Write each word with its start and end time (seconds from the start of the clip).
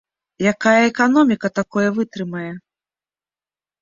Якая 0.51 0.83
эканоміка 0.91 1.47
такое 1.59 1.85
вытрымае?! 1.99 2.49